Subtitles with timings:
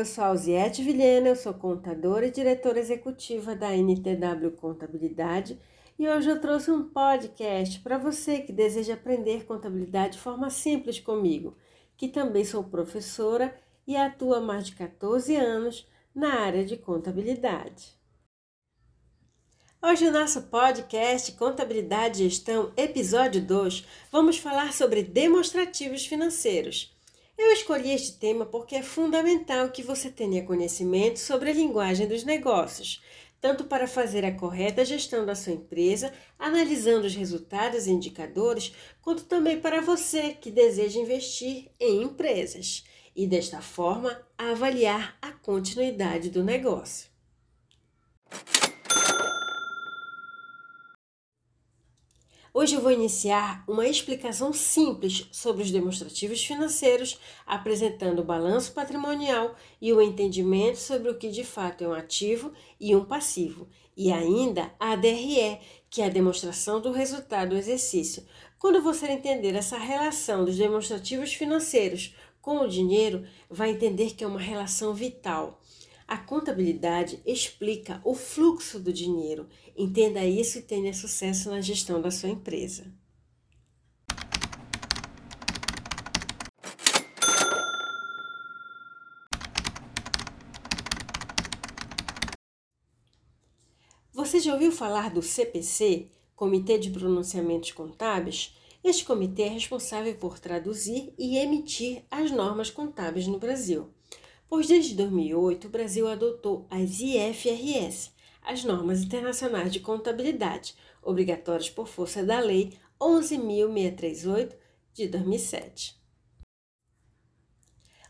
[0.00, 5.60] eu sou Alziete Vilhena, eu sou contadora e diretora executiva da NTW Contabilidade
[5.98, 10.98] e hoje eu trouxe um podcast para você que deseja aprender contabilidade de forma simples
[10.98, 11.54] comigo,
[11.98, 13.54] que também sou professora
[13.86, 17.94] e atuo há mais de 14 anos na área de contabilidade.
[19.82, 26.98] Hoje, no nosso podcast Contabilidade e Gestão, episódio 2, vamos falar sobre demonstrativos financeiros.
[27.36, 32.24] Eu escolhi este tema porque é fundamental que você tenha conhecimento sobre a linguagem dos
[32.24, 33.02] negócios,
[33.40, 39.24] tanto para fazer a correta gestão da sua empresa, analisando os resultados e indicadores, quanto
[39.24, 42.84] também para você que deseja investir em empresas
[43.16, 47.10] e, desta forma, avaliar a continuidade do negócio.
[52.52, 59.54] Hoje eu vou iniciar uma explicação simples sobre os demonstrativos financeiros, apresentando o balanço patrimonial
[59.80, 64.10] e o entendimento sobre o que de fato é um ativo e um passivo, e
[64.10, 68.26] ainda a DRE, que é a demonstração do resultado do exercício.
[68.58, 74.26] Quando você entender essa relação dos demonstrativos financeiros com o dinheiro, vai entender que é
[74.26, 75.60] uma relação vital.
[76.10, 79.48] A contabilidade explica o fluxo do dinheiro.
[79.76, 82.92] Entenda isso e tenha sucesso na gestão da sua empresa.
[94.12, 98.56] Você já ouviu falar do CPC, Comitê de Pronunciamentos Contábeis?
[98.82, 103.94] Este comitê é responsável por traduzir e emitir as normas contábeis no Brasil
[104.50, 108.10] pois desde 2008 o Brasil adotou as IFRS,
[108.42, 114.52] as normas internacionais de contabilidade, obrigatórias por força da Lei 11.638
[114.92, 116.00] de 2007.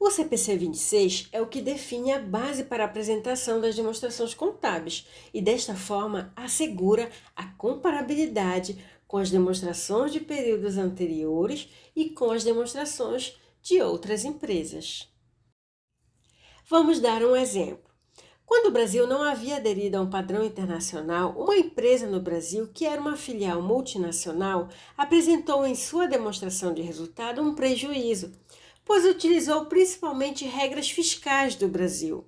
[0.00, 5.06] O CPC 26 é o que define a base para a apresentação das demonstrações contábeis
[5.32, 12.42] e, desta forma, assegura a comparabilidade com as demonstrações de períodos anteriores e com as
[12.42, 15.13] demonstrações de outras empresas.
[16.66, 17.90] Vamos dar um exemplo.
[18.46, 22.86] Quando o Brasil não havia aderido a um padrão internacional, uma empresa no Brasil, que
[22.86, 28.32] era uma filial multinacional, apresentou em sua demonstração de resultado um prejuízo,
[28.82, 32.24] pois utilizou principalmente regras fiscais do Brasil.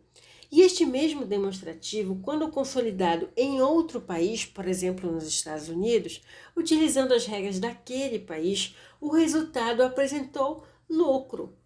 [0.53, 6.21] E este mesmo demonstrativo, quando consolidado em outro país, por exemplo nos Estados Unidos,
[6.55, 11.57] utilizando as regras daquele país, o resultado apresentou lucro.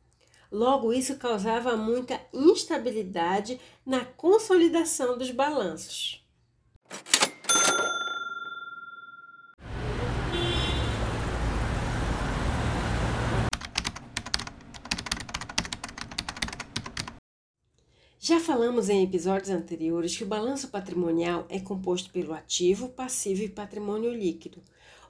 [0.50, 6.20] Logo, isso causava muita instabilidade na consolidação dos balanços.
[18.18, 23.48] Já falamos em episódios anteriores que o balanço patrimonial é composto pelo ativo, passivo e
[23.48, 24.62] patrimônio líquido.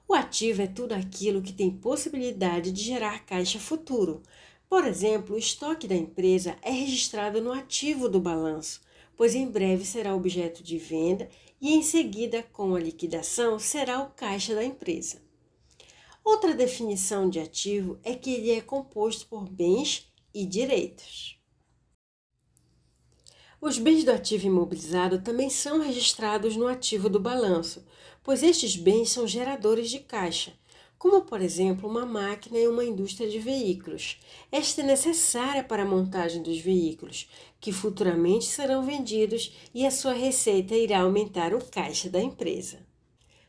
[0.06, 4.23] O ativo é tudo aquilo que tem possibilidade de gerar caixa futuro,
[4.70, 8.81] por exemplo, o estoque da empresa é registrado no ativo do balanço,
[9.16, 11.28] pois em breve será objeto de venda
[11.60, 15.20] e em seguida, com a liquidação, será o caixa da empresa.
[16.25, 21.37] Outra definição de ativo é que ele é composto por bens e direitos.
[23.60, 27.84] Os bens do ativo imobilizado também são registrados no ativo do balanço,
[28.22, 30.59] pois estes bens são geradores de caixa
[31.00, 34.21] como por exemplo uma máquina em uma indústria de veículos.
[34.53, 37.27] Esta é necessária para a montagem dos veículos,
[37.59, 42.81] que futuramente serão vendidos e a sua receita irá aumentar o caixa da empresa.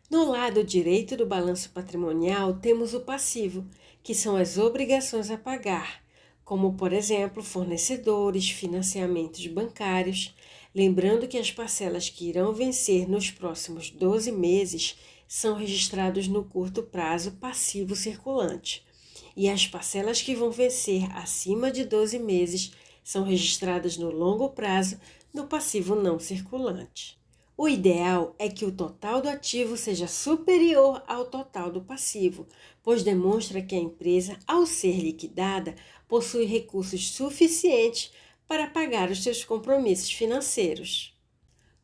[0.09, 3.67] No lado direito do balanço patrimonial temos o passivo,
[4.01, 6.01] que são as obrigações a pagar,
[6.45, 10.33] como por exemplo fornecedores, financiamentos bancários.
[10.73, 14.95] Lembrando que as parcelas que irão vencer nos próximos 12 meses
[15.33, 18.85] são registrados no curto prazo passivo circulante,
[19.33, 24.99] e as parcelas que vão vencer acima de 12 meses são registradas no longo prazo
[25.33, 27.17] no passivo não circulante.
[27.55, 32.45] O ideal é que o total do ativo seja superior ao total do passivo,
[32.83, 35.75] pois demonstra que a empresa, ao ser liquidada,
[36.09, 38.11] possui recursos suficientes
[38.45, 41.15] para pagar os seus compromissos financeiros.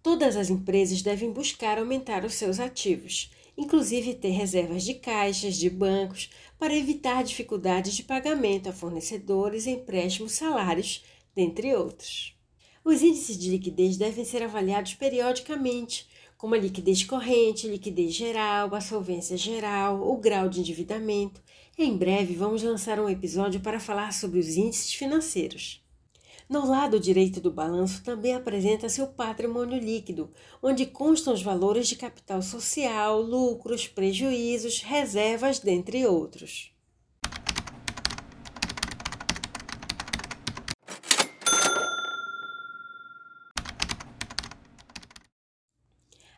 [0.09, 5.69] Todas as empresas devem buscar aumentar os seus ativos, inclusive ter reservas de caixas, de
[5.69, 11.03] bancos, para evitar dificuldades de pagamento a fornecedores, empréstimos, salários,
[11.35, 12.33] dentre outros.
[12.85, 16.07] Os índices de liquidez devem ser avaliados periodicamente,
[16.37, 21.43] como a liquidez corrente, liquidez geral, a solvência geral, o grau de endividamento.
[21.77, 25.85] Em breve vamos lançar um episódio para falar sobre os índices financeiros.
[26.49, 30.31] No lado direito do balanço também apresenta-se o patrimônio líquido,
[30.63, 36.71] onde constam os valores de capital social, lucros, prejuízos, reservas, dentre outros.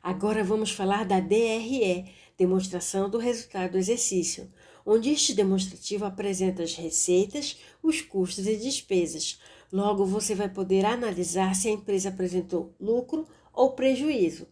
[0.02, 4.52] Agora vamos falar da DRE, demonstração do resultado do exercício,
[4.84, 9.40] onde este demonstrativo apresenta as receitas, os custos e despesas,
[9.71, 14.48] Logo, você vai poder analisar se a empresa apresentou lucro ou prejuízo.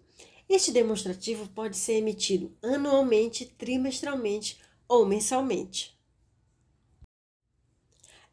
[0.48, 5.98] Este demonstrativo pode ser emitido anualmente, trimestralmente ou mensalmente.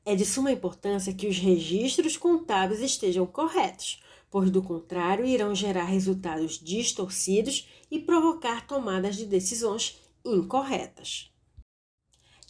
[0.04, 5.84] É de suma importância que os registros contábeis estejam corretos, pois do contrário irão gerar
[5.84, 11.33] resultados distorcidos e provocar tomadas de decisões incorretas.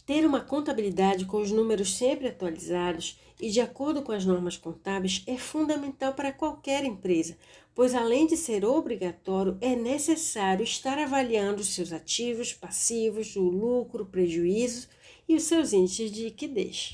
[0.05, 5.23] Ter uma contabilidade com os números sempre atualizados e de acordo com as normas contábeis
[5.25, 7.35] é fundamental para qualquer empresa,
[7.73, 14.03] pois além de ser obrigatório, é necessário estar avaliando os seus ativos, passivos, o lucro,
[14.03, 14.87] o prejuízo
[15.27, 16.93] e os seus índices de liquidez.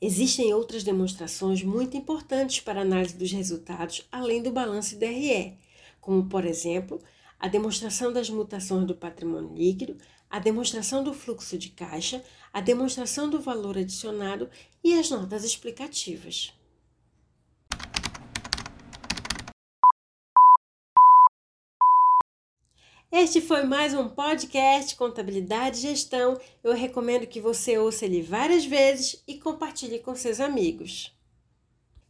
[0.00, 5.56] Existem outras demonstrações muito importantes para análise dos resultados além do balanço DRE,
[6.00, 7.00] como por exemplo,
[7.38, 9.96] a demonstração das mutações do patrimônio líquido,
[10.30, 12.22] a demonstração do fluxo de caixa,
[12.52, 14.48] a demonstração do valor adicionado
[14.82, 16.52] e as notas explicativas.
[23.10, 26.38] Este foi mais um podcast Contabilidade e Gestão.
[26.62, 31.16] Eu recomendo que você ouça ele várias vezes e compartilhe com seus amigos.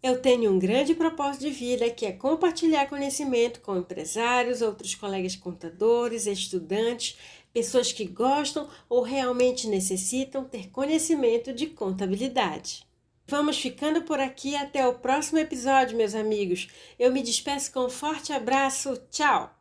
[0.00, 5.34] Eu tenho um grande propósito de vida que é compartilhar conhecimento com empresários, outros colegas
[5.34, 7.16] contadores, estudantes,
[7.52, 12.86] pessoas que gostam ou realmente necessitam ter conhecimento de contabilidade.
[13.26, 16.68] Vamos ficando por aqui até o próximo episódio, meus amigos.
[16.98, 18.96] Eu me despeço com um forte abraço.
[19.10, 19.57] Tchau!